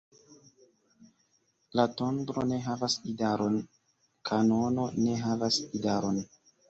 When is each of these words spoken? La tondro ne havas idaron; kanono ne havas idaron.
La 1.79 1.85
tondro 1.99 2.45
ne 2.53 2.59
havas 2.69 2.95
idaron; 3.13 3.59
kanono 4.31 4.89
ne 5.05 5.19
havas 5.27 5.61
idaron. 5.83 6.23